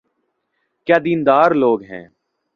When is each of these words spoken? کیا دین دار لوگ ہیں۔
کیا 0.87 0.97
دین 1.05 1.19
دار 1.25 1.51
لوگ 1.51 1.79
ہیں۔ 1.83 2.05